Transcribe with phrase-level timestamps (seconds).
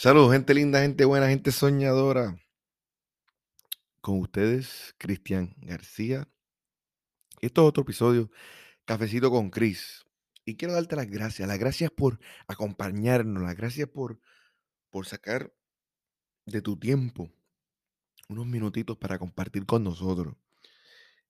[0.00, 2.38] Saludos, gente linda, gente buena, gente soñadora.
[4.00, 6.28] Con ustedes, Cristian García.
[7.40, 8.30] Esto es otro episodio,
[8.84, 10.04] Cafecito con Cris.
[10.44, 14.20] Y quiero darte las gracias, las gracias por acompañarnos, las gracias por,
[14.88, 15.52] por sacar
[16.46, 17.32] de tu tiempo
[18.28, 20.36] unos minutitos para compartir con nosotros.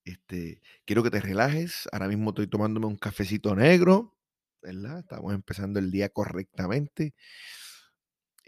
[0.04, 1.88] Este, quiero que te relajes.
[1.90, 4.14] Ahora mismo estoy tomándome un cafecito negro,
[4.60, 4.98] ¿verdad?
[4.98, 7.14] Estamos empezando el día correctamente.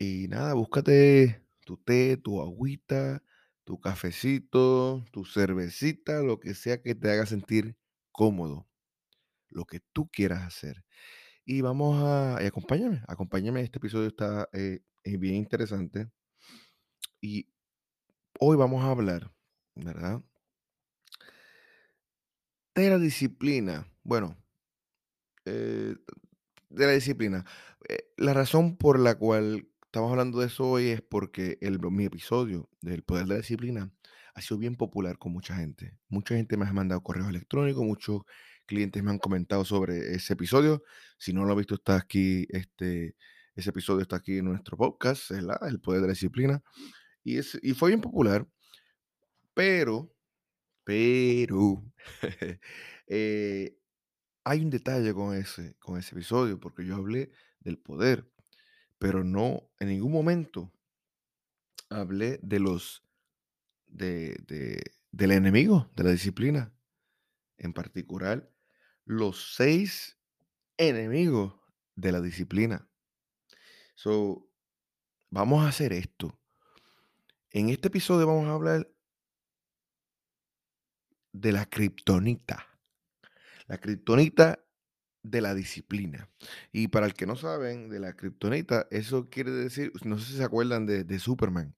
[0.02, 3.22] Y nada, búscate tu té, tu agüita,
[3.64, 7.77] tu cafecito, tu cervecita, lo que sea que te haga sentir
[8.10, 8.66] cómodo,
[9.50, 10.86] lo que tú quieras hacer.
[11.44, 16.10] Y vamos a, y acompáñame, acompáñame, este episodio está eh, eh, bien interesante.
[17.20, 17.52] Y
[18.38, 19.30] hoy vamos a hablar,
[19.74, 20.22] ¿verdad?
[22.74, 23.86] De la disciplina.
[24.02, 24.42] Bueno,
[25.44, 25.94] eh,
[26.70, 27.44] de la disciplina.
[27.88, 32.04] Eh, la razón por la cual estamos hablando de eso hoy es porque el, mi
[32.04, 33.92] episodio del poder de la disciplina
[34.34, 35.98] ha sido bien popular con mucha gente.
[36.08, 38.22] Mucha gente me ha mandado correos electrónicos, muchos
[38.66, 40.84] clientes me han comentado sobre ese episodio.
[41.19, 43.16] Si no lo has visto, está aquí, este,
[43.56, 45.32] ese episodio está aquí en nuestro podcast.
[45.32, 46.62] El poder de la disciplina.
[47.25, 48.47] Y, es, y fue bien popular,
[49.54, 50.14] pero,
[50.84, 51.82] pero,
[53.08, 53.77] eh,
[54.44, 58.30] hay un detalle con ese, con ese episodio, porque yo hablé del poder,
[59.01, 60.70] pero no en ningún momento
[61.89, 63.03] hablé de los
[63.87, 66.73] de, de- del enemigo de la disciplina,
[67.59, 68.53] en particular
[69.05, 70.19] los seis
[70.77, 71.55] enemigos
[71.97, 72.89] de la disciplina.
[73.97, 74.47] So,
[75.31, 76.39] vamos a hacer esto.
[77.51, 78.89] En este episodio vamos a hablar
[81.33, 82.67] de la kriptonita.
[83.67, 84.65] La kriptonita
[85.22, 86.28] de la disciplina.
[86.72, 90.36] Y para el que no saben de la kriptonita, eso quiere decir, no sé si
[90.38, 91.74] se acuerdan de, de Superman,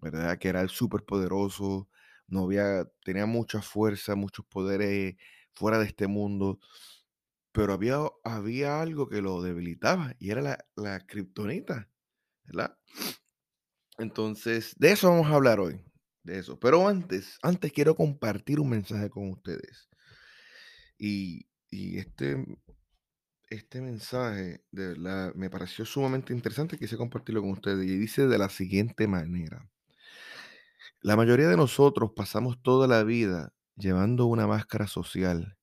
[0.00, 0.38] ¿verdad?
[0.38, 1.88] Que era súper poderoso,
[2.28, 5.16] no había, tenía mucha fuerza, muchos poderes
[5.54, 6.60] fuera de este mundo,
[7.52, 11.88] pero había, había algo que lo debilitaba y era la, la kriptonita,
[12.44, 12.76] ¿verdad?
[13.98, 15.82] Entonces, de eso vamos a hablar hoy,
[16.22, 16.58] de eso.
[16.60, 19.88] Pero antes, antes quiero compartir un mensaje con ustedes.
[20.98, 22.44] Y, y este
[23.48, 28.48] este mensaje de me pareció sumamente interesante, quise compartirlo con ustedes y dice de la
[28.48, 29.70] siguiente manera.
[31.00, 35.56] La mayoría de nosotros pasamos toda la vida llevando una máscara social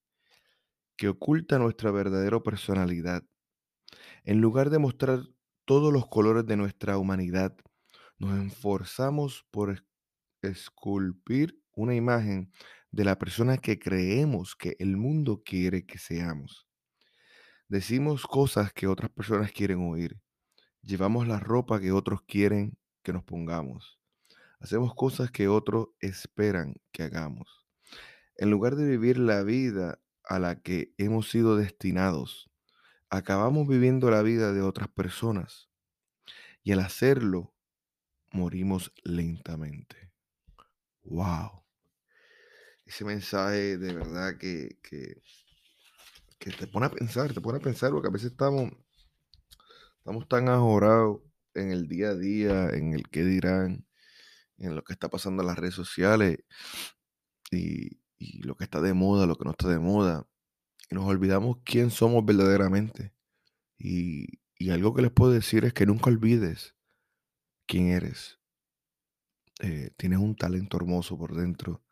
[0.97, 3.23] que oculta nuestra verdadera personalidad.
[4.25, 5.22] En lugar de mostrar
[5.66, 7.55] todos los colores de nuestra humanidad,
[8.19, 9.83] nos esforzamos por es-
[10.41, 12.51] esculpir una imagen
[12.91, 16.67] de la persona que creemos que el mundo quiere que seamos.
[17.73, 20.22] Decimos cosas que otras personas quieren oír
[20.84, 24.00] Llevamos la ropa que otros quieren que nos pongamos.
[24.59, 27.66] Hacemos cosas que otros esperan que hagamos.
[28.38, 32.51] En lugar de vivir la vida a la que hemos sido destinados,
[33.09, 35.67] acabamos viviendo la vida de otras personas.
[36.61, 37.55] Y al hacerlo,
[38.31, 40.11] morimos lentamente.
[41.01, 41.63] ¡Wow!
[42.85, 45.23] Ese mensaje de verdad que, que,
[46.43, 48.69] que te pone a pensar, te pone a pensar, porque a veces estamos,
[49.99, 51.21] estamos tan ajorados
[51.53, 53.87] en el día a día, en el qué dirán,
[54.57, 56.39] en lo que está pasando en las redes sociales
[57.49, 58.01] y,
[58.41, 60.27] lo que está de moda, lo que no está de moda.
[60.89, 63.13] Y nos olvidamos quién somos verdaderamente.
[63.77, 66.75] Y, y algo que les puedo decir es que nunca olvides
[67.65, 68.39] quién eres.
[69.59, 71.83] Eh, tienes un talento hermoso por dentro.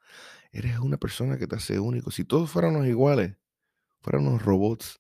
[0.51, 2.11] Eres una persona que te hace único.
[2.11, 3.37] Si todos fuéramos iguales,
[4.01, 4.99] fuéramos robots,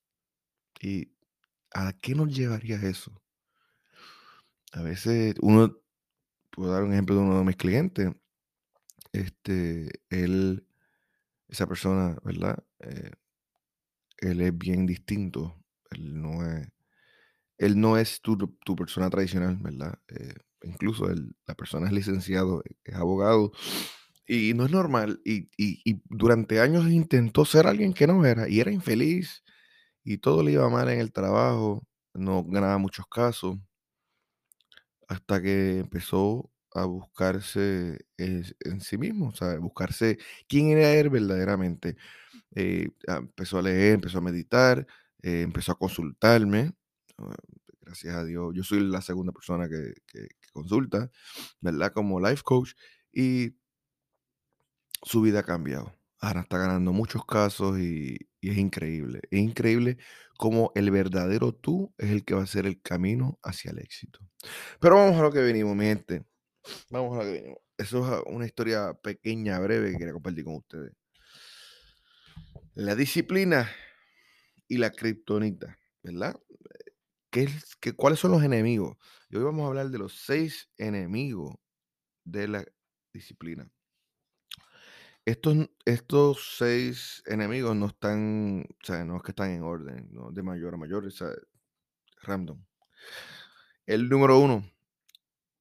[0.81, 1.13] ¿y
[1.73, 3.13] a qué nos llevaría eso?
[4.73, 5.77] A veces uno,
[6.51, 8.11] puedo dar un ejemplo de uno de mis clientes,
[9.13, 10.67] este, él,
[11.49, 12.63] esa persona, ¿verdad?
[12.81, 13.11] Eh,
[14.19, 15.55] él es bien distinto.
[15.91, 16.67] Él no es,
[17.57, 19.99] él no es tu, tu persona tradicional, ¿verdad?
[20.09, 23.51] Eh, incluso él- la persona es licenciado, es abogado,
[24.27, 25.21] y no es normal.
[25.25, 29.43] Y, y- y durante años intentó ser alguien que no era, y era infeliz,
[30.03, 33.57] y todo le iba mal en el trabajo, no ganaba muchos casos,
[35.07, 41.97] hasta que empezó a buscarse en sí mismo, o sea, buscarse quién era él verdaderamente
[42.55, 44.87] eh, empezó a leer, empezó a meditar,
[45.23, 46.73] eh, empezó a consultarme.
[47.19, 47.35] ah,
[47.81, 51.11] Gracias a Dios, yo soy la segunda persona que, que- que consulta,
[51.61, 51.93] ¿verdad?
[51.93, 52.73] Como life coach.
[53.13, 53.51] Y
[55.01, 55.93] su vida ha cambiado.
[56.19, 59.21] Ahora está ganando muchos casos y, es increíble.
[59.29, 59.97] Es increíble
[60.37, 64.19] cómo el verdadero tú es el que va a ser el camino hacia el éxito.
[64.79, 66.25] Pero vamos a lo que venimos, mi gente.
[66.89, 67.59] Vamos a lo que venimos.
[67.77, 70.93] Eso es una historia pequeña, breve que quería compartir con ustedes.
[72.75, 73.69] La disciplina
[74.67, 76.39] y la kriptonita, ¿verdad?
[77.31, 77.49] ¿Qué
[77.79, 78.97] qué, ¿Cuáles son los enemigos?
[79.29, 81.55] Y hoy vamos a hablar de los seis enemigos
[82.23, 82.65] de la
[83.13, 83.69] disciplina.
[85.25, 90.31] Estos, estos seis enemigos no están, o sea, no es que están en orden, ¿no?
[90.31, 91.29] de mayor a mayor, o sea,
[92.23, 92.59] random.
[93.85, 94.63] El número uno,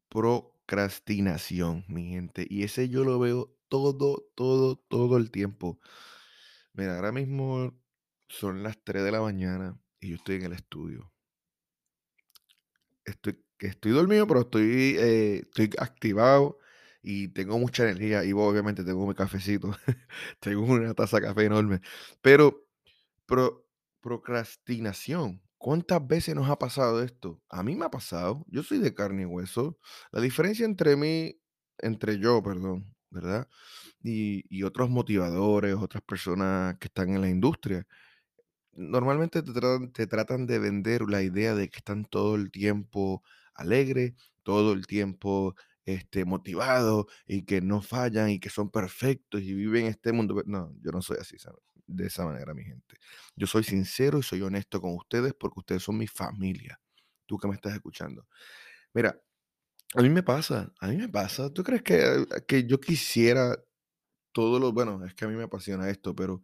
[0.09, 2.47] procrastinación, mi gente.
[2.49, 5.79] Y ese yo lo veo todo, todo, todo el tiempo.
[6.73, 7.75] Mira, ahora mismo
[8.29, 11.13] son las 3 de la mañana y yo estoy en el estudio.
[13.05, 16.59] Estoy, estoy dormido, pero estoy, eh, estoy activado
[17.03, 18.25] y tengo mucha energía.
[18.25, 19.71] Y obviamente tengo mi cafecito.
[20.41, 21.81] tengo una taza de café enorme.
[22.21, 22.67] Pero,
[23.27, 23.67] pro,
[24.01, 25.43] procrastinación.
[25.59, 27.43] ¿Cuántas veces nos ha pasado esto?
[27.51, 28.45] A mí me ha pasado.
[28.49, 29.79] Yo soy de carne y hueso.
[30.13, 31.39] La diferencia entre mí,
[31.79, 33.49] entre yo, perdón, ¿verdad?
[34.03, 37.87] Y, y otros motivadores, otras personas que están en la industria,
[38.73, 43.23] normalmente te tratan, te tratan de vender la idea de que están todo el tiempo
[43.55, 45.55] alegres, todo el tiempo
[45.85, 50.43] este, motivados y que no fallan y que son perfectos y viven este mundo.
[50.47, 51.61] No, yo no soy así, ¿sabes?
[51.91, 52.97] de esa manera, mi gente.
[53.37, 56.81] Yo soy sincero y soy honesto con ustedes porque ustedes son mi familia.
[57.27, 58.27] Tú que me estás escuchando.
[58.95, 59.21] Mira,
[59.95, 61.53] a mí me pasa, a mí me pasa.
[61.53, 63.57] ¿Tú crees que, que yo quisiera
[64.33, 66.43] todo lo, bueno, es que a mí me apasiona esto, pero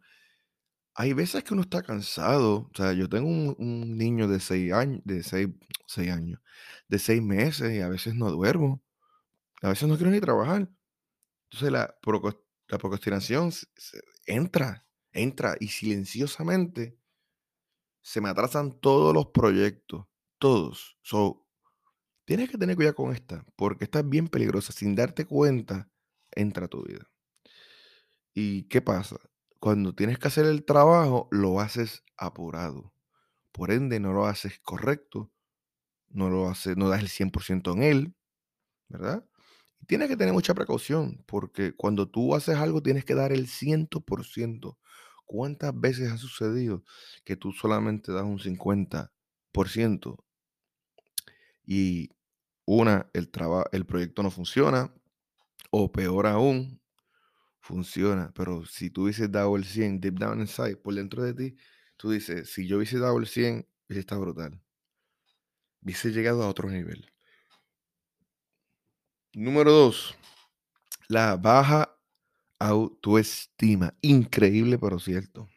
[0.95, 2.69] hay veces que uno está cansado.
[2.73, 5.49] O sea, yo tengo un, un niño de seis años, de seis,
[5.87, 6.41] seis años,
[6.89, 8.83] de seis meses y a veces no duermo.
[9.61, 10.69] A veces no quiero ni trabajar.
[11.49, 11.97] Entonces la,
[12.67, 13.51] procrastinación
[14.25, 16.97] entra, entra y silenciosamente
[18.01, 20.05] se me atrasan todos los proyectos,
[20.37, 20.97] todos.
[21.01, 21.45] So,
[22.25, 24.71] tienes que tener cuidado con esta, porque esta es bien peligrosa.
[24.71, 25.89] Sin darte cuenta,
[26.31, 27.09] entra a tu vida.
[28.33, 29.17] ¿Y qué pasa?
[29.59, 32.93] Cuando tienes que hacer el trabajo, lo haces apurado.
[33.51, 35.31] Por ende, no lo haces correcto,
[36.09, 38.15] no lo haces, no das el 100% en él,
[38.87, 39.25] ¿verdad?
[39.87, 44.77] Tienes que tener mucha precaución, porque cuando tú haces algo tienes que dar el 100%.
[45.25, 46.83] ¿Cuántas veces ha sucedido
[47.25, 50.23] que tú solamente das un 50%
[51.65, 52.09] y
[52.65, 53.29] una, el,
[53.71, 54.93] el proyecto no funciona,
[55.69, 56.81] o peor aún,
[57.59, 61.57] funciona, pero si tú hubieses dado el 100 deep down inside, por dentro de ti,
[61.97, 64.61] tú dices, si yo hubiese dado el 100, hubiese estado brutal.
[65.81, 67.11] Hubiese llegado a otro nivel.
[69.39, 70.15] Número dos,
[71.09, 71.95] la baja
[72.57, 73.93] autoestima.
[74.01, 75.47] Increíble, pero cierto.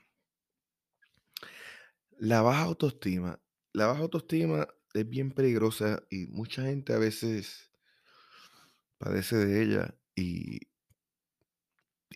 [2.18, 3.40] La baja autoestima.
[3.72, 7.70] La baja autoestima es bien peligrosa y mucha gente a veces
[8.98, 10.58] padece de ella y,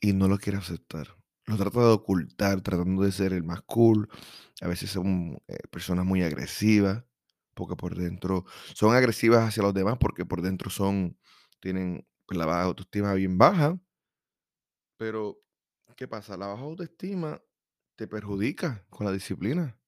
[0.03, 1.17] y no lo quiere aceptar.
[1.47, 4.11] Lo trata de ocultar, tratando de ser el más cool.
[4.61, 7.05] A veces son eh, personas muy agresivas,
[7.55, 8.45] porque por dentro
[8.75, 11.17] son agresivas hacia los demás, porque por dentro son,
[11.65, 13.81] tienen pues, la baja autoestima bien baja.
[14.97, 15.39] Pero,
[15.97, 16.37] ¿qué pasa?
[16.37, 17.41] La baja autoestima
[17.97, 19.79] te perjudica con la disciplina.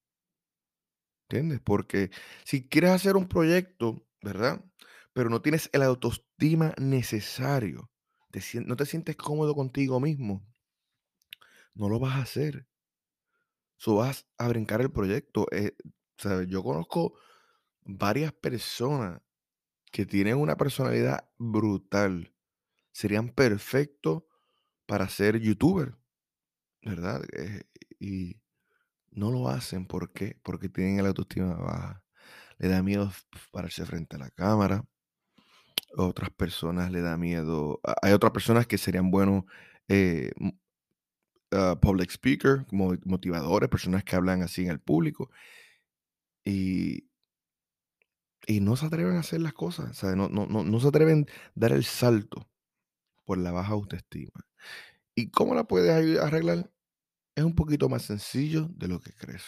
[1.29, 1.59] ¿Entiendes?
[1.61, 2.09] Porque
[2.45, 4.63] si quieres hacer un proyecto, ¿verdad?
[5.13, 7.91] Pero no tienes el autoestima necesario,
[8.65, 10.45] no te sientes cómodo contigo mismo,
[11.75, 12.67] no lo vas a hacer.
[13.77, 15.45] So vas a brincar el proyecto.
[15.51, 15.75] Eh,
[16.47, 17.13] Yo conozco
[17.83, 19.21] varias personas
[19.97, 22.31] que tienen una personalidad brutal.
[22.91, 24.25] Serían perfectos
[24.85, 25.97] para ser youtuber,
[26.83, 27.23] ¿verdad?
[27.33, 27.63] Eh,
[27.99, 28.39] y
[29.09, 29.87] no lo hacen.
[29.87, 30.35] Porque
[30.71, 32.03] tienen la autoestima baja.
[32.59, 33.11] Le da miedo
[33.51, 34.85] pararse frente a la cámara.
[35.95, 37.81] Otras personas le da miedo.
[38.03, 39.45] Hay otras personas que serían buenos
[39.87, 40.29] eh,
[41.51, 45.31] ah, public speaker, motivadores, personas que hablan así en el público.
[46.45, 47.06] Y,
[48.45, 50.01] y no se atreven a hacer las cosas.
[50.03, 52.47] no, no, no, no se atreven a dar el salto
[53.25, 54.45] por la baja autoestima.
[55.15, 56.71] ¿Y cómo la puedes arreglar?
[57.35, 59.43] Es un poquito más sencillo de lo que crees.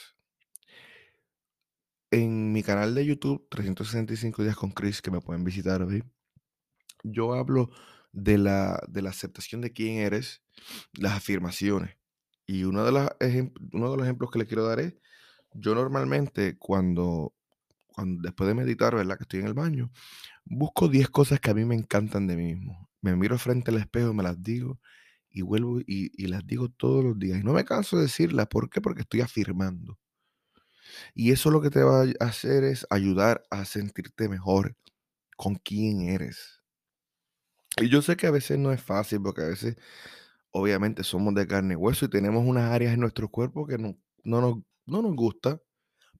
[2.12, 6.03] En mi canal de YouTube, 365 días con Chris, que me pueden visitar hoy,
[7.03, 7.69] yo hablo
[8.12, 10.41] de la, de la aceptación de quién eres,
[10.93, 11.96] las afirmaciones.
[12.46, 13.08] Y uno de, los
[13.74, 14.96] uno de los ejemplos que le quiero dar es,
[15.53, 17.34] yo normalmente cuando,
[18.05, 19.17] después de meditar, ¿verdad?
[19.17, 19.91] Que estoy en el baño,
[20.45, 22.89] busco 10 cosas que a mí me encantan de mí mismo.
[23.01, 24.79] Me miro frente al espejo, me las digo
[25.29, 27.39] y vuelvo y, y las digo todos los días.
[27.39, 28.47] Y no me canso de decirlas.
[28.47, 28.81] ¿Por qué?
[28.81, 29.97] Porque estoy afirmando.
[31.13, 34.75] Y eso lo que te va a hacer es ayudar a sentirte mejor
[35.37, 36.61] con quién eres.
[37.77, 39.77] Y yo sé que a veces no es fácil, porque a veces,
[40.51, 43.97] obviamente, somos de carne y hueso y tenemos unas áreas en nuestro cuerpo que no,
[44.23, 45.61] no, nos, no nos gusta,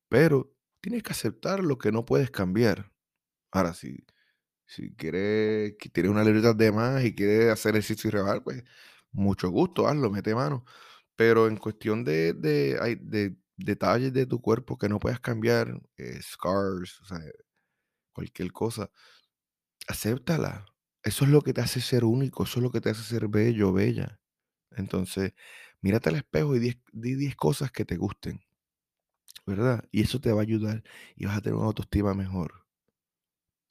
[0.10, 2.92] pero tienes que aceptar lo que no puedes cambiar.
[3.52, 4.06] Ahora, si,
[4.68, 8.64] si quieres, que tienes una libreta de más y quieres hacer ejercicio y rebajar, pues
[9.12, 10.66] mucho gusto, hazlo, mete mano.
[11.16, 15.82] Pero en cuestión de, de, hay- de detalles de tu cuerpo que no puedas cambiar,
[15.98, 17.20] eh, scars, o sea,
[18.14, 18.92] cualquier cosa,
[19.88, 20.66] acéptala.
[21.04, 23.28] Eso es lo que te hace ser único, eso es lo que te hace ser
[23.30, 24.20] bello, bella.
[24.72, 25.34] Entonces,
[25.82, 28.42] mírate al espejo y di 10 cosas que te gusten,
[29.46, 29.84] ¿verdad?
[29.92, 30.84] Y eso te va a ayudar
[31.16, 32.66] y vas a tener una autoestima mejor.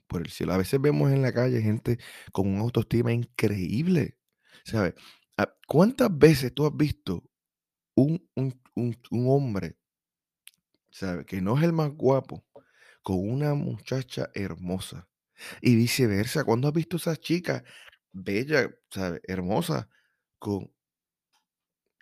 [0.06, 0.54] Por el cielo.
[0.54, 1.98] A veces vemos en la calle gente
[2.32, 4.16] con una autoestima increíble,
[4.64, 4.94] ¿sabes?
[5.36, 7.22] Ah, ¿Cuántas veces tú has visto
[7.94, 8.96] un, un, un,
[9.28, 9.76] hombre,
[10.90, 11.26] ¿sabes?
[11.26, 12.44] Que no es el más guapo,
[13.02, 15.08] con una muchacha hermosa.
[15.60, 17.62] Y viceversa, ¿cuándo has visto esas chicas
[18.12, 19.20] bellas, ¿sabes?
[19.24, 19.88] Hermosas,
[20.38, 20.72] con,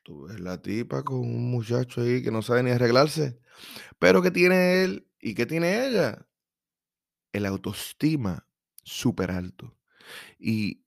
[0.07, 3.41] tú ves la tipa con un muchacho ahí que no sabe ni arreglarse,
[3.99, 6.29] pero que tiene él y que tiene ella?
[7.33, 8.47] El autoestima
[8.85, 9.77] súper alto.
[10.39, 10.85] Y,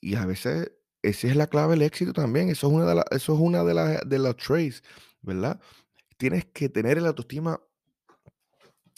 [0.00, 0.70] y a veces
[1.02, 2.50] esa es la clave del éxito también.
[2.50, 4.84] Eso es una de las, eso es una de las de los traits,
[5.22, 5.60] ¿verdad?
[6.16, 7.60] Tienes que tener el autoestima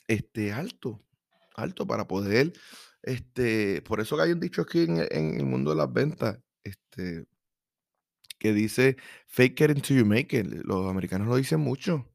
[0.07, 1.03] este, alto,
[1.57, 2.53] alto para poder,
[3.03, 6.39] este, por eso que hay un dicho aquí en, en el mundo de las ventas,
[6.63, 7.25] este,
[8.45, 10.47] que dice fake it until you make it.
[10.67, 12.07] Los americanos lo dicen mucho,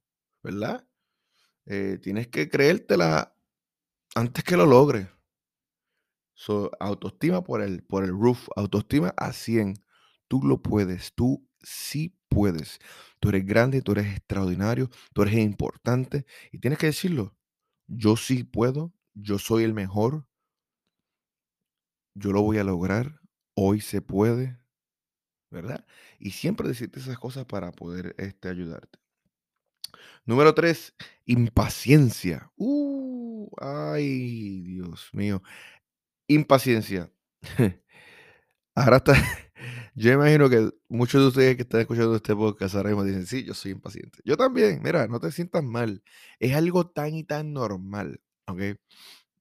[0.43, 0.87] ¿verdad?
[1.65, 3.35] Eh, tienes que creértela
[4.13, 5.07] antes que lo logres.
[6.35, 9.73] So, autoestima por el, por el roof, autoestima a 100.
[10.27, 12.77] Tú lo puedes, tú sí puedes.
[13.19, 17.35] Tú eres grande, tú eres extraordinario, tú eres importante y tienes que decirlo.
[17.87, 20.27] Yo sí puedo, yo soy el mejor,
[22.13, 23.19] yo lo voy a lograr,
[23.55, 24.58] hoy se puede,
[25.51, 25.85] ¿verdad?
[26.19, 28.99] Y siempre decirte esas cosas para poder este, ayudarte.
[30.25, 30.93] Número tres,
[31.25, 32.51] impaciencia.
[32.55, 35.41] Uh, ay, Dios mío.
[36.27, 37.11] Impaciencia.
[38.75, 39.13] Ahora está,
[39.95, 43.43] yo imagino que muchos de ustedes que están escuchando este podcast ahora mismo dicen, sí,
[43.43, 44.19] yo soy impaciente.
[44.23, 46.03] Yo también, mira, no te sientas mal.
[46.39, 48.77] Es algo tan y tan normal, ¿ok?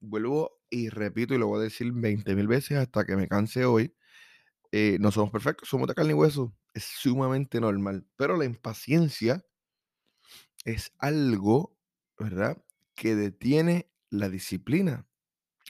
[0.01, 3.65] Vuelvo y repito y lo voy a decir 20 mil veces hasta que me canse
[3.65, 3.93] hoy.
[4.71, 6.55] Eh, no somos perfectos, somos de carne y hueso.
[6.73, 8.05] Es sumamente normal.
[8.15, 9.43] Pero la impaciencia
[10.65, 11.77] es algo,
[12.17, 12.63] ¿verdad?
[12.95, 15.07] Que detiene la disciplina.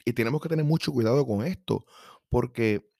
[0.04, 1.84] Y tenemos que tener mucho cuidado con esto,
[2.28, 2.90] porque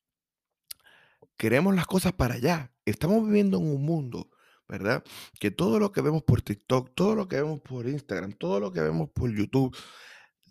[1.37, 2.75] queremos las cosas para allá.
[2.85, 4.31] Estamos viviendo en un mundo,
[4.69, 5.03] ¿verdad?
[5.39, 8.73] Que todo lo que vemos por TikTok, todo lo que vemos por Instagram, todo lo
[8.73, 9.75] que vemos por YouTube,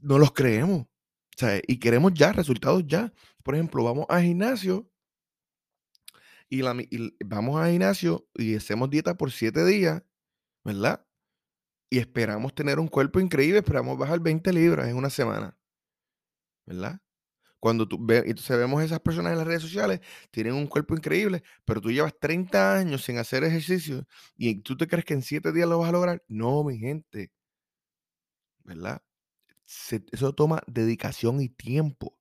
[0.01, 0.87] no los creemos.
[1.67, 3.13] Y queremos ya resultados ya.
[3.43, 4.91] Por ejemplo, vamos al gimnasio
[6.49, 6.75] y, la
[7.25, 10.03] vamos al gimnasio y hacemos dieta por siete días,
[10.63, 11.05] ¿verdad?
[11.89, 15.57] Y esperamos tener un cuerpo increíble, esperamos bajar 20 libras en una semana,
[16.65, 17.01] ¿verdad?
[17.59, 20.01] Cuando tú ves, entonces vemos esas personas en las redes sociales,
[20.31, 24.87] tienen un cuerpo increíble, pero tú llevas 30 años sin hacer ejercicio y tú te
[24.87, 26.23] crees que en 7 días lo vas a lograr.
[26.27, 27.31] No, mi gente,
[28.63, 29.01] ¿verdad?
[30.11, 32.17] Eso toma dedicación y tiempo.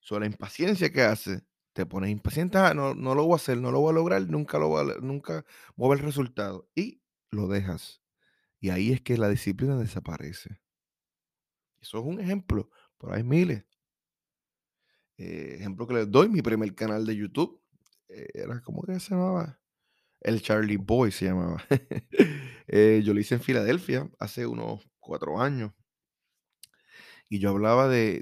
[0.00, 3.58] So, la impaciencia que hace, te pones impaciente, "Ah, no, no lo voy a hacer,
[3.58, 5.44] no lo voy a lograr, nunca lo voy a, nunca
[5.76, 6.68] voy ver el resultado.
[6.74, 8.02] Y lo dejas.
[8.60, 10.60] Y ahí es que la disciplina desaparece.
[11.82, 13.66] Eso es un ejemplo, pero hay miles.
[15.18, 17.60] Eh, ejemplo que les doy, mi primer canal de YouTube
[18.08, 19.60] eh, era, ¿cómo que se llamaba?
[20.20, 21.64] El Charlie Boy se llamaba.
[22.68, 25.72] Eh, yo lo hice en Filadelfia hace unos cuatro años
[27.28, 28.20] y yo hablaba de-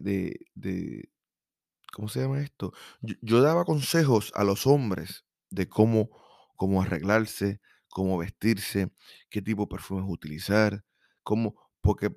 [2.00, 2.72] ¿cómo se llama esto?
[3.20, 6.08] Yo, daba consejos a los hombres de cómo,
[6.56, 8.90] cómo arreglarse, cómo vestirse,
[9.28, 10.82] qué tipo de perfumes utilizar,
[11.22, 12.10] cómo, porque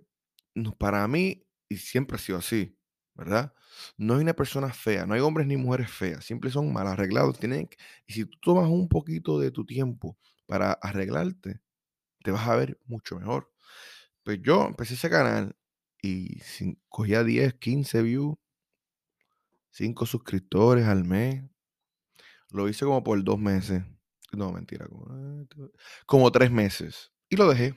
[0.78, 2.78] para mí, y siempre ha sido así,
[3.14, 3.54] ¿verdad?
[3.98, 7.38] No hay una persona fea, no hay hombres ni mujeres feas, siempre son mal arreglados.
[7.38, 7.68] Tienen,
[8.08, 11.60] y si tú tomas un poquito de tu tiempo para arreglarte,
[12.24, 13.52] te vas a ver mucho mejor.
[14.24, 15.58] Pues yo empecé ese canal
[16.02, 16.40] y
[16.88, 18.38] cogía 10, 15 views,
[19.74, 21.44] 5 suscriptores al mes.
[22.52, 23.84] Lo hice como por dos meses.
[24.32, 25.72] No, mentira, como, tu-
[26.06, 27.12] como tres meses.
[27.30, 27.76] Y lo dejé.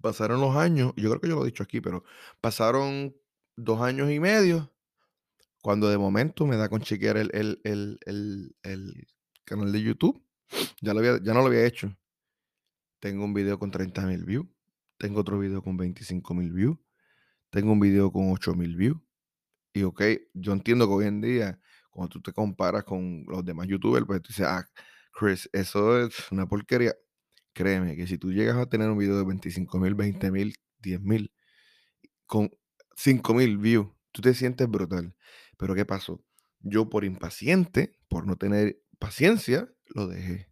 [0.00, 2.04] Pasaron los años, yo creo que yo lo he dicho aquí, pero
[2.40, 3.14] pasaron
[3.56, 4.72] dos años y medio
[5.60, 7.98] cuando de momento me da con chequear el, el, el,
[8.62, 9.06] el,
[9.44, 10.24] canal de YouTube.
[10.80, 11.96] Ya, lo había, ya no lo había hecho.
[13.00, 14.46] Tengo un video con 30 mil views.
[14.98, 16.78] Tengo otro video con 25 mil views.
[17.50, 18.98] Tengo un video con 8 mil views.
[19.72, 20.02] Y ok,
[20.34, 21.60] yo entiendo que hoy en día,
[21.90, 24.66] cuando tú te comparas con los demás youtubers, pues tú dices, ah,
[25.12, 26.94] Chris, eso es una porquería.
[27.54, 31.00] Créeme que si tú llegas a tener un video de 25 mil, 20 mil, 10
[31.02, 31.32] mil,
[32.26, 32.50] con
[32.96, 35.14] 5 mil views, tú te sientes brutal.
[35.58, 36.24] Pero ¿qué pasó?
[36.60, 40.48] Yo por impaciente, por no tener paciencia, lo dejé.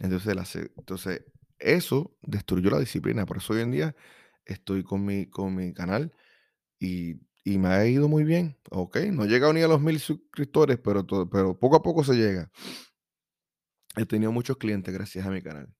[0.00, 1.24] Entonces, entonces
[1.58, 3.26] eso destruyó la disciplina.
[3.26, 3.96] Por eso hoy en día
[4.44, 6.12] estoy con mi, con mi canal
[6.78, 7.14] y,
[7.46, 8.58] y me ha ido muy bien.
[8.70, 12.14] Ok, no he llegado ni a los mil suscriptores, pero, pero poco a poco se
[12.14, 12.50] llega.
[13.94, 15.72] He tenido muchos clientes gracias a mi canal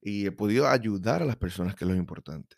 [0.00, 2.54] y he podido ayudar a las personas, que es lo importante.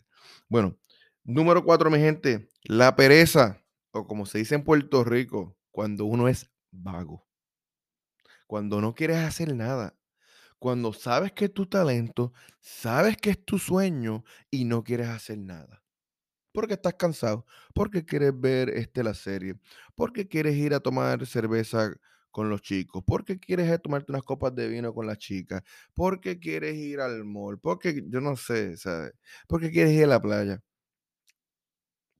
[0.47, 0.77] Bueno,
[1.23, 6.27] número cuatro, mi gente, la pereza, o como se dice en Puerto Rico, cuando uno
[6.27, 7.27] es vago.
[8.45, 9.97] Cuando no quieres hacer nada.
[10.59, 15.39] Cuando sabes que es tu talento, sabes que es tu sueño y no quieres hacer
[15.39, 15.82] nada.
[16.53, 19.55] Porque estás cansado, porque quieres ver este, la serie,
[19.95, 21.93] porque quieres ir a tomar cerveza
[22.31, 26.75] con los chicos, porque quieres tomarte unas copas de vino con las chicas, porque quieres
[26.77, 29.13] ir al mall, porque yo no sé, ¿sabes?
[29.47, 30.61] Porque quieres ir a la playa.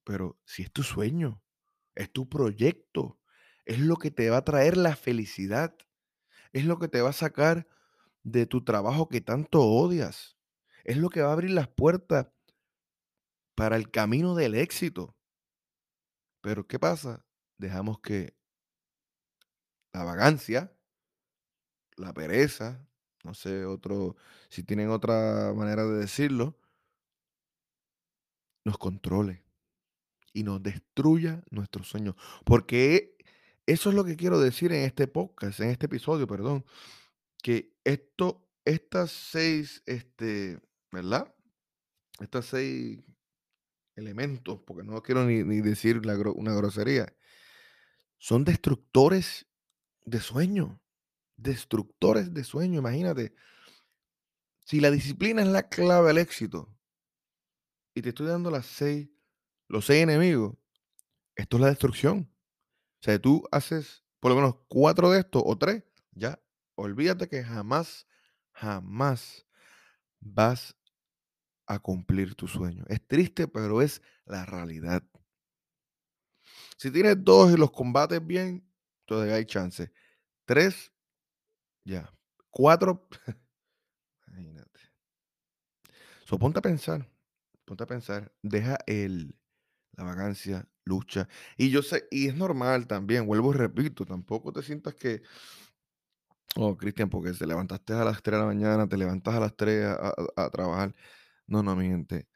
[0.03, 1.41] Pero si es tu sueño,
[1.95, 3.19] es tu proyecto,
[3.65, 5.75] es lo que te va a traer la felicidad,
[6.53, 7.67] es lo que te va a sacar
[8.23, 10.37] de tu trabajo que tanto odias,
[10.85, 12.27] es lo que va a abrir las puertas
[13.55, 15.15] para el camino del éxito.
[16.41, 17.25] Pero ¿qué pasa?
[17.57, 18.36] Dejamos que
[19.93, 20.75] la vagancia,
[21.95, 22.86] la pereza,
[23.24, 24.17] no sé, otro,
[24.50, 26.60] si tienen otra manera de decirlo,
[28.65, 29.43] nos controle
[30.33, 32.15] y nos destruya nuestros sueños.
[32.43, 33.17] Porque
[33.65, 36.65] eso es lo que quiero decir en este podcast, en este episodio, perdón,
[37.41, 40.60] que esto, estas seis, este,
[40.91, 41.33] ¿verdad?
[42.19, 43.01] Estas seis
[43.95, 46.01] elementos, porque no quiero ni, decir
[46.35, 47.13] una grosería,
[48.17, 49.47] son destructores
[50.06, 50.82] de sueño,
[51.36, 53.34] destructores de sueño, imagínate.
[54.65, 56.73] Si la disciplina es la clave al éxito,
[57.93, 59.10] y te estoy dando las seis,
[59.67, 60.56] los seis enemigos,
[61.36, 62.32] esto es la destrucción.
[62.99, 66.41] O sea, tú haces por lo menos cuatro de estos o tres, ya,
[66.75, 68.08] olvídate que jamás,
[68.53, 69.45] jamás
[70.21, 70.77] vas
[71.67, 72.86] a cumplir tu sueño.
[72.88, 75.04] Es triste, pero es la realidad.
[76.78, 78.67] Si tienes dos y los combates bien,
[79.06, 79.91] todavía hay chance.
[80.45, 80.91] Tres,
[81.86, 82.13] ya.
[82.49, 83.08] Cuatro,
[84.28, 84.80] imagínate.
[86.26, 87.10] So, ponte a pensar,
[87.65, 89.36] ponte a pensar, deja el,
[89.93, 91.28] la vagancia, lucha.
[91.58, 95.23] Y yo sé, y es normal también, vuelvo y repito, tampoco te sientas que,
[96.56, 99.56] oh, Cristian, porque te levantaste a las 3 de la mañana, te levantas a las
[99.56, 100.95] 3 a, a trabajar.
[101.53, 102.27] No, no, mi gente.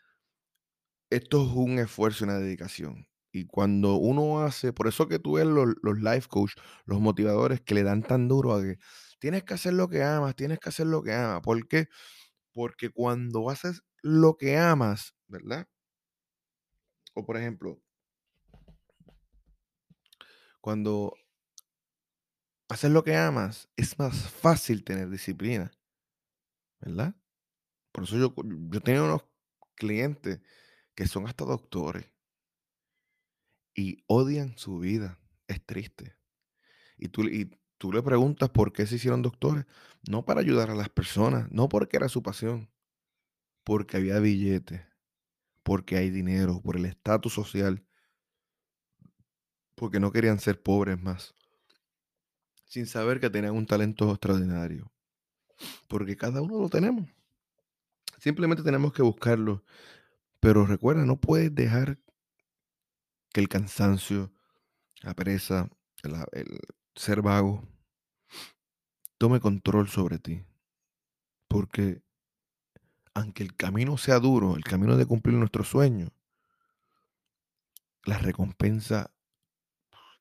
[1.10, 3.08] Esto es un esfuerzo y una dedicación.
[3.32, 6.54] Y cuando uno hace, por eso que tú ves los, los life coach,
[6.86, 8.78] los motivadores que le dan tan duro a que
[9.20, 11.42] tienes que hacer lo que amas, tienes que hacer lo que amas.
[11.42, 11.88] ¿Por qué?
[12.54, 15.68] Porque cuando haces lo que amas, ¿verdad?
[17.16, 17.82] O por ejemplo,
[20.62, 21.14] cuando
[22.70, 25.72] haces lo que amas, es más fácil tener disciplina,
[26.82, 27.16] ¿verdad?
[27.98, 28.36] Por eso yo,
[28.70, 29.24] yo tengo unos
[29.74, 30.40] clientes
[30.94, 32.06] que son hasta doctores
[33.74, 35.20] y odian su vida.
[35.48, 36.16] Es triste.
[37.00, 39.66] Y tú, y tú le preguntas por qué se hicieron doctores.
[40.08, 42.70] No para ayudar a las personas, no porque era su pasión,
[43.64, 44.84] porque había billetes,
[45.64, 47.84] porque hay dinero, por el estatus social,
[49.74, 51.34] porque no querían ser pobres más,
[52.66, 54.92] sin saber que tenían un talento extraordinario.
[55.88, 57.17] Porque cada uno lo tenemos.
[58.28, 59.64] Simplemente tenemos que buscarlo.
[60.42, 61.98] Pero recuerda, no puedes dejar
[63.32, 64.34] que el cansancio,
[65.02, 65.70] la pereza,
[66.04, 66.60] el,
[66.94, 67.66] ser vago,
[69.18, 70.44] tome control sobre ti.
[71.48, 72.02] Porque
[73.14, 76.10] aunque el camino sea duro, el camino de cumplir nuestro sueño,
[78.04, 79.10] la recompensa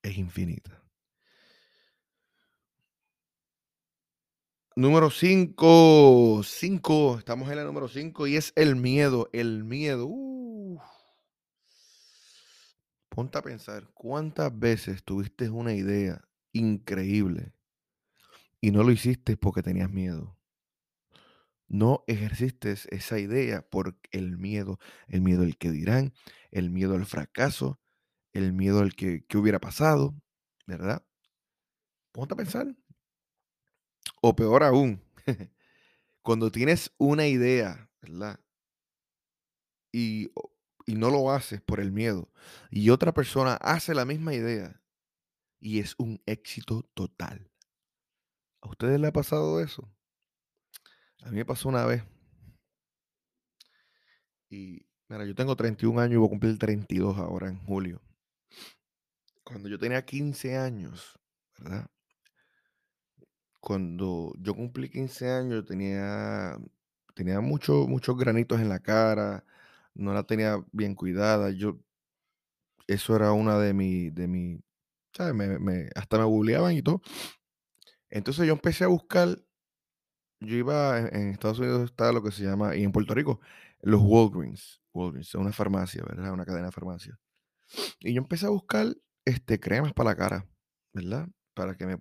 [0.03, 0.86] es infinita.
[4.79, 10.11] Número 5, 5, estamos en la número 5 y es el miedo, el miedo.
[13.09, 17.55] Ponte a pensar, ¿cuántas veces tuviste una idea increíble
[18.61, 20.37] y no lo hiciste porque tenías miedo?
[21.69, 26.12] No ejerciste esa idea por el miedo, el miedo al que dirán,
[26.51, 27.81] el miedo al fracaso,
[28.35, 30.15] el miedo al que, que hubiera pasado,
[30.67, 31.03] ¿verdad?
[32.12, 32.77] Ponte a pensar.
[34.21, 35.03] O peor aún,
[36.23, 38.40] cuando tienes una idea, ¿verdad?
[39.92, 40.31] Y,
[40.87, 42.31] y no lo haces por el miedo,
[42.71, 44.81] y otra persona hace la misma idea
[45.61, 47.51] y es un éxito total.
[48.61, 49.90] ¿A ustedes le ha pasado eso?
[51.23, 52.05] A mí me pasó una vez.
[54.49, 58.01] Y mira, yo tengo 31 años y voy a cumplir 32 ahora en julio.
[59.42, 61.19] Cuando yo tenía 15 años,
[61.59, 61.90] ¿verdad?
[63.66, 66.57] Cuando yo cumplí 15 años, tenía,
[67.14, 69.44] tenía muchos muchos granitos en la cara,
[69.92, 71.50] no la tenía bien cuidada.
[71.50, 71.81] Yo,
[72.87, 74.61] eso era una de mi, de mi,
[75.12, 75.35] ¿sabes?
[75.35, 77.02] Me, hasta me bulleaban y todo.
[78.09, 79.37] Entonces yo empecé a buscar,
[80.40, 83.40] yo iba en, Estados Unidos está lo que se llama, y en Puerto Rico,
[83.83, 84.81] los Walgreens.
[84.92, 86.33] Walgreens, una farmacia, ¿verdad?
[86.33, 87.18] Una cadena de farmacia.
[87.98, 90.46] Y yo empecé a buscar este, cremas para la cara,
[90.92, 91.29] ¿verdad?
[91.52, 91.98] Para que me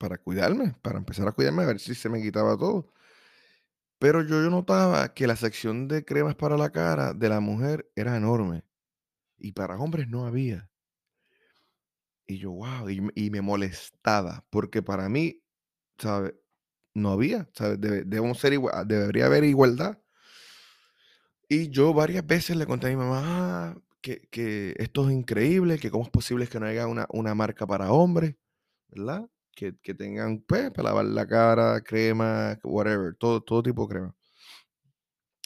[0.00, 2.92] para cuidarme, para empezar a cuidarme, a ver si se me quitaba todo.
[4.00, 7.88] Pero yo, yo notaba que la sección de cremas para la cara de la mujer
[7.94, 8.64] era enorme
[9.38, 10.70] y para hombres no había.
[12.26, 15.42] Y yo, wow, y, y me molestaba, porque para mí,
[15.98, 16.34] ¿sabes?
[16.94, 17.80] No había, ¿sabes?
[17.80, 19.98] Debe- ser igual, debería haber igualdad.
[21.48, 25.78] Y yo varias veces le conté a mi mamá "Ah, que, que esto es increíble,
[25.78, 28.36] que cómo es posible que no haya una, una marca para hombres,
[28.88, 29.28] ¿verdad?
[29.54, 34.16] Que, que tengan, pues, para lavar la cara, crema, whatever, todo, todo tipo de crema.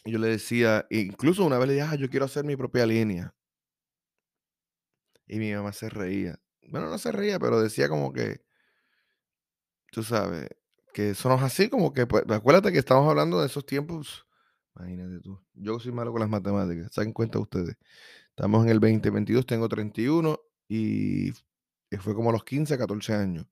[0.04, 3.34] Yo le decía, incluso una vez le dije, ah, yo quiero hacer mi propia línea.
[5.26, 6.38] Y mi mamá se reía.
[6.68, 8.42] Bueno, no se reía, pero decía como que,
[9.90, 10.48] tú sabes,
[10.92, 14.26] que eso así, como que, pues, acuérdate que estamos hablando de esos tiempos.
[14.76, 15.40] Imagínate tú.
[15.54, 17.76] Yo soy malo con las matemáticas, dan cuenta ustedes.
[18.30, 20.38] Estamos en el 2022, tengo 31
[20.68, 21.32] y
[22.00, 23.46] fue como a los 15, 14 años.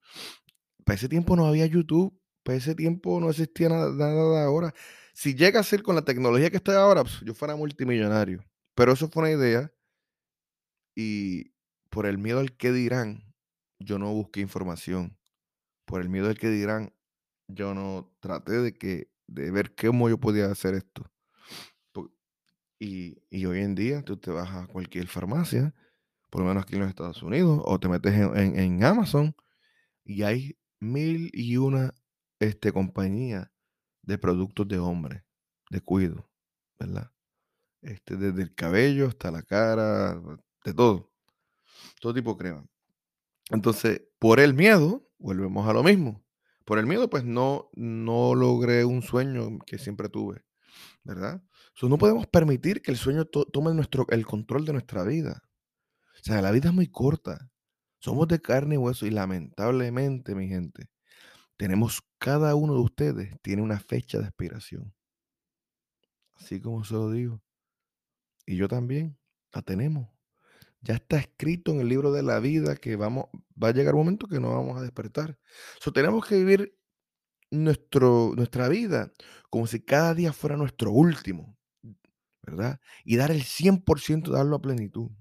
[0.85, 4.75] Para ese tiempo no había YouTube, para ese tiempo no existía nada, ahora.
[5.15, 8.45] Si llega a ser con la tecnología que está ahora, pues, yo fuera multimillonario.
[8.75, 9.71] Pero eso fue una idea
[10.95, 11.53] y
[11.91, 13.25] por el miedo al que dirán,
[13.79, 15.17] yo no busqué información.
[15.85, 16.95] Por el miedo al que dirán,
[17.49, 21.11] yo no traté de que de ver cómo yo podía hacer esto.
[22.79, 25.73] Y, y hoy en día tú te vas a cualquier farmacia,
[26.31, 29.37] por lo menos aquí en los Estados Unidos, o te metes en- en Amazon
[30.05, 31.95] y hay mil y una
[32.41, 33.51] este, compañías
[34.03, 35.25] de productos de hombre,
[35.71, 36.31] de cuido,
[36.79, 37.13] ¿verdad?
[37.83, 40.21] Este, desde el cabello hasta la cara,
[40.65, 41.13] de todo,
[42.01, 42.67] todo tipo de crema.
[43.51, 46.25] Entonces, por el miedo, volvemos a lo mismo.
[46.65, 50.45] Por el miedo, pues no, no logré un sueño que siempre tuve,
[51.05, 51.43] ¿verdad?
[51.75, 55.43] So, no podemos permitir que el sueño to- tome nuestro, el control de nuestra vida.
[56.21, 57.52] O sea, la vida es muy corta.
[58.03, 60.91] Somos de carne y hueso y lamentablemente, mi gente,
[61.57, 64.93] tenemos, cada uno de ustedes tiene una fecha de expiración.
[66.35, 67.41] Así como se lo digo.
[68.45, 69.17] Y yo también
[69.53, 70.09] la tenemos.
[70.81, 73.27] Ya está escrito en el libro de la vida que vamos,
[73.63, 75.39] va a llegar un momento que no vamos a despertar.
[75.79, 76.77] So, tenemos que vivir
[77.53, 79.13] nuestro, nuestra vida
[79.49, 81.57] como si cada día fuera nuestro último,
[82.43, 82.81] ¿verdad?
[83.05, 85.13] Y dar el 100%, darlo a plenitud.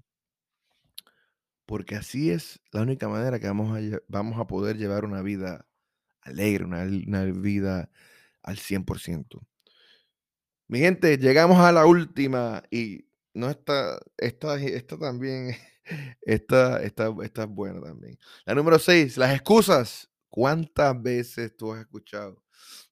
[1.72, 5.66] Porque así es la única manera que vamos a, vamos a poder llevar una vida
[6.20, 7.90] alegre, una, una vida
[8.42, 9.40] al 100%.
[10.68, 15.56] Mi gente, llegamos a la última y no está, esta, esta también,
[16.20, 18.18] esta es buena también.
[18.44, 20.10] La número 6, las excusas.
[20.28, 22.44] ¿Cuántas veces tú has escuchado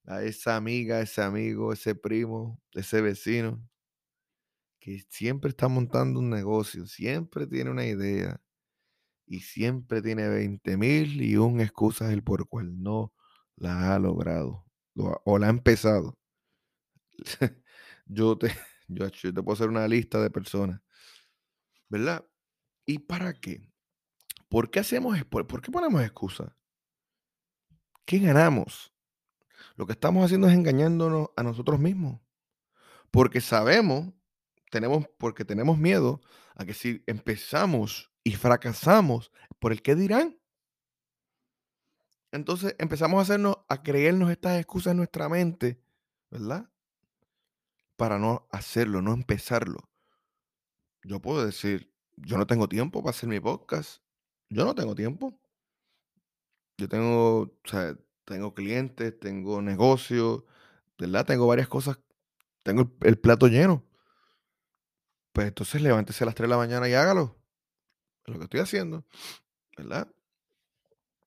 [0.07, 3.63] a esa amiga, ese amigo, ese primo, ese vecino
[4.79, 8.41] que siempre está montando un negocio, siempre tiene una idea
[9.31, 13.15] y siempre tiene 20 mil y un excusas el por cual no
[13.55, 14.67] la ha logrado
[14.97, 16.19] o la ha empezado?
[18.07, 18.49] yo, te,
[18.89, 20.81] yo, te puedo hacer una lista de personas,
[21.89, 22.27] ¿verdad?
[22.85, 23.71] ¿Y para qué?
[24.49, 26.53] ¿Por qué hacemos, por, por qué ponemos excusas?
[28.05, 28.93] ¿Qué ganamos?
[29.77, 32.21] Lo que estamos haciendo es engañándonos a nosotros mismos.
[33.13, 34.13] Porque sabemos,
[34.73, 36.21] tenemos, porque tenemos miedo
[36.57, 40.39] a que si empezamos y fracasamos, por el qué dirán.
[42.33, 45.81] Entonces empezamos a hacernos, a creernos estas excusas en nuestra mente,
[46.31, 46.71] ¿verdad?
[47.97, 49.91] Para no hacerlo, no empezarlo.
[51.03, 54.03] Yo puedo decir, yo no tengo tiempo para hacer mi podcast.
[54.49, 55.39] Yo no tengo tiempo.
[56.77, 60.45] Yo tengo, o sea, tengo clientes, tengo negocios,
[60.99, 61.27] ¿verdad?
[61.27, 61.99] Tengo varias cosas.
[62.63, 63.85] Tengo el, el plato lleno.
[65.33, 67.40] Pues entonces levántese a las 3 de la mañana y hágalo.
[68.27, 69.05] Lo que estoy haciendo,
[69.77, 70.13] ¿verdad?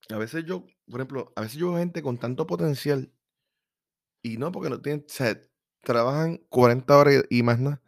[0.10, 3.12] A veces yo, por ejemplo, a veces yo veo gente con tanto potencial
[4.22, 5.40] y no porque no tienen, o sea,
[5.82, 7.82] trabajan 40 horas y más nada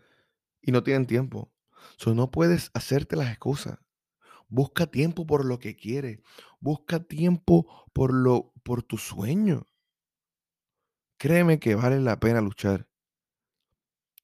[0.62, 1.52] y no tienen tiempo.
[1.98, 3.80] So, no puedes hacerte las excusas.
[4.48, 6.20] Busca tiempo por lo que quieres.
[6.60, 9.68] Busca tiempo por lo por tu sueño.
[11.18, 12.88] Créeme que vale la pena luchar.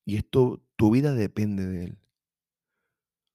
[0.04, 2.01] Y esto, tu vida depende de él.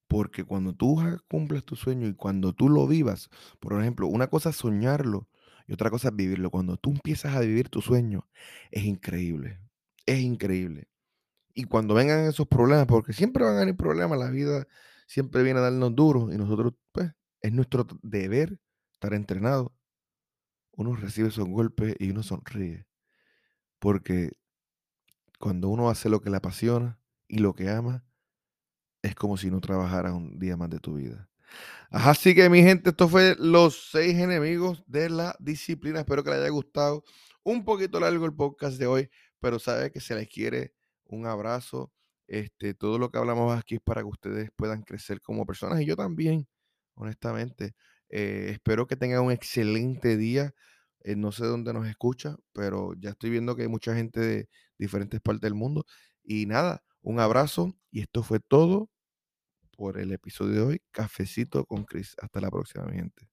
[0.09, 3.29] Porque cuando tú cumples tu sueño y cuando tú lo vivas,
[3.61, 5.29] por ejemplo, una cosa es soñarlo
[5.67, 6.51] y otra cosa es vivirlo.
[6.51, 8.29] Cuando tú empiezas a vivir tu sueño,
[8.71, 9.61] es increíble.
[10.07, 10.89] Es increíble.
[11.55, 14.67] Y cuando vengan esos problemas, porque siempre van a venir problemas, la vida
[15.07, 18.61] siempre viene a darnos duro y nosotros, pues, es nuestro deber
[18.93, 19.75] estar entrenado.
[20.73, 22.87] Uno recibe esos golpes y uno sonríe,
[23.79, 24.33] porque
[25.39, 28.06] cuando uno hace lo que le apasiona y lo que ama,
[29.07, 31.29] es como si no trabajara un día más de tu vida.
[31.91, 36.01] Así que mi gente, esto fue los seis enemigos de la disciplina.
[36.01, 37.05] Espero que les haya gustado.
[37.45, 39.09] Un poquito largo el podcast de hoy,
[39.41, 41.93] pero sabe que se les quiere un abrazo.
[42.27, 45.87] Este, todo lo que hablamos aquí es para que ustedes puedan crecer como personas y
[45.87, 46.49] yo también,
[46.95, 47.75] honestamente.
[48.09, 50.53] Eh, espero que tengan un excelente día.
[51.05, 54.49] Eh, no sé dónde nos escucha, pero ya estoy viendo que hay mucha gente de
[54.77, 55.87] diferentes partes del mundo.
[56.25, 58.91] Y nada, un abrazo y esto fue todo
[59.77, 60.83] por el episodio de hoy.
[60.91, 62.17] Cafecito con Chris.
[62.21, 63.29] Hasta la próxima, mi gente.